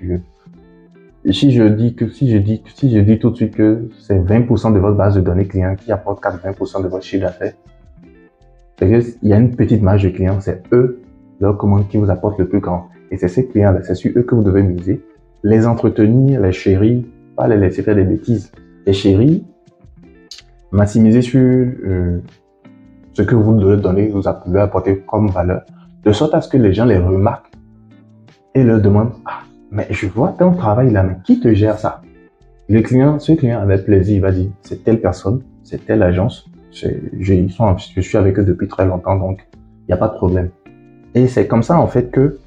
[1.25, 3.89] Et si je dis que, si je dis, si je dis tout de suite que
[3.99, 7.53] c'est 20% de votre base de données clients qui apporte 80% de votre chiffre d'affaires,
[8.81, 11.01] c'est qu'il y a une petite marge de clients, c'est eux,
[11.39, 12.87] leurs commandes qui vous apportent le plus grand.
[13.11, 15.05] Et c'est ces clients-là, c'est sur eux que vous devez miser.
[15.43, 17.03] Les entretenir, les chérir,
[17.35, 18.51] pas les laisser faire des bêtises.
[18.87, 19.41] Les chérir,
[20.71, 22.21] maximiser sur euh,
[23.13, 25.61] ce que vous devez donner, vous pouvez apporter comme valeur,
[26.03, 27.51] de sorte à ce que les gens les remarquent
[28.55, 32.01] et leur demandent, ah, mais je vois ton travail là, mais qui te gère ça?
[32.67, 36.49] Le client, ce client avec plaisir, il va dire, c'est telle personne, c'est telle agence,
[36.73, 40.13] ils sont, je suis avec eux depuis très longtemps, donc il n'y a pas de
[40.13, 40.49] problème.
[41.13, 42.39] Et c'est comme ça, en fait, que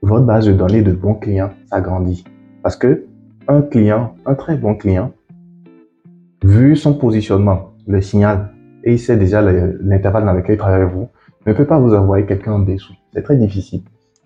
[0.00, 2.24] votre base de données de bons clients s'agrandit.
[2.62, 3.04] Parce que
[3.48, 5.12] un client, un très bon client,
[6.44, 8.52] vu son positionnement, le signal
[8.84, 11.08] et il sait déjà l'intervalle dans lequel il travaille avec vous,
[11.46, 12.94] ne peut pas vous envoyer quelqu'un en dessous.
[13.12, 13.82] C'est très difficile.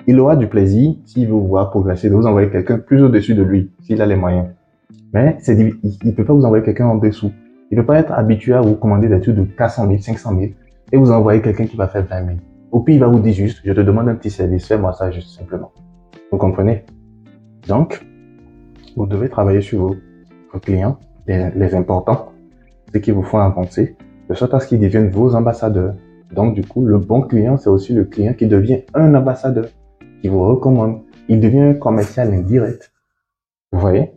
[0.07, 3.43] Il aura du plaisir, s'il vous voir progresser, de vous envoyer quelqu'un plus au-dessus de
[3.43, 4.47] lui, s'il a les moyens.
[5.13, 7.33] Mais il ne peut pas vous envoyer quelqu'un en dessous.
[7.71, 10.39] Il ne peut pas être habitué à vous commander des trucs de 400 000, 500
[10.39, 10.53] 000
[10.93, 12.39] et vous envoyer quelqu'un qui va faire 20 000.
[12.71, 15.11] Au pire, il va vous dire juste, je te demande un petit service, fais-moi ça
[15.11, 15.73] juste simplement.
[16.31, 16.85] Vous comprenez?
[17.67, 18.07] Donc,
[18.97, 19.97] vous devez travailler sur vos,
[20.63, 22.33] clients, les, les importants,
[22.93, 23.97] ceux qui vous font avancer,
[24.29, 25.95] de sorte à ce qu'ils deviennent vos ambassadeurs.
[26.33, 29.67] Donc, du coup, le bon client, c'est aussi le client qui devient un ambassadeur,
[30.23, 31.03] qui vous recommande.
[31.29, 32.93] Il devient un commercial indirect.
[33.73, 34.13] Vous voyez?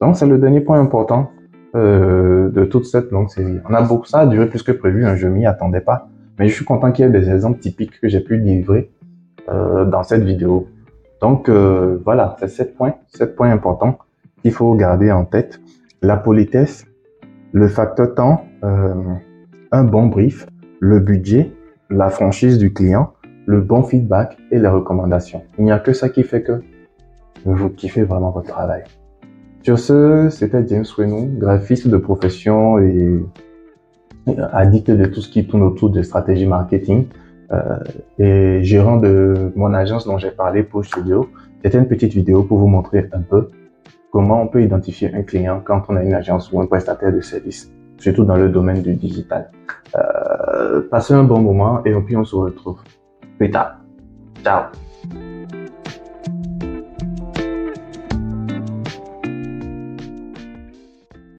[0.00, 1.30] Donc, c'est le dernier point important
[1.74, 3.58] euh, de toute cette longue série.
[3.68, 6.08] On a beaucoup, ça a duré plus que prévu, hein, je m'y attendais pas.
[6.38, 8.90] Mais je suis content qu'il y ait des exemples typiques que j'ai pu livrer
[9.48, 10.68] euh, dans cette vidéo.
[11.20, 13.98] Donc, euh, voilà, c'est sept points, sept points importants
[14.42, 15.60] qu'il faut garder en tête.
[16.02, 16.84] La politesse,
[17.52, 20.46] le facteur temps, un bon brief,
[20.80, 21.52] le budget,
[21.90, 23.12] la franchise du client,
[23.46, 25.42] le bon feedback et les recommandations.
[25.58, 26.60] Il n'y a que ça qui fait que
[27.44, 28.84] vous kiffez vraiment votre travail.
[29.62, 33.24] Sur ce, c'était James Wenou, graphiste de profession et
[34.52, 37.06] addict de tout ce qui tourne autour de stratégie marketing
[37.52, 37.78] euh,
[38.18, 41.28] et gérant de mon agence dont j'ai parlé pour Studio.
[41.62, 43.50] C'était une petite vidéo pour vous montrer un peu
[44.10, 47.20] comment on peut identifier un client quand on a une agence ou un prestataire de
[47.20, 49.50] service, surtout dans le domaine du digital.
[49.96, 52.80] Euh, passez un bon moment et puis on se retrouve
[53.38, 53.76] plus tard.
[54.42, 54.64] Ciao